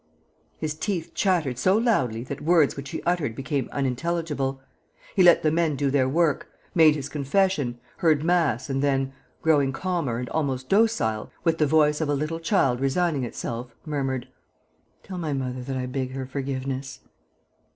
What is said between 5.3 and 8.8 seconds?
the men do their work, made his confession, heard mass